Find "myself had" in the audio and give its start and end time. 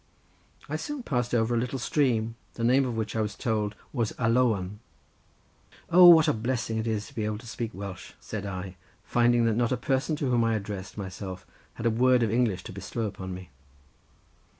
10.97-11.85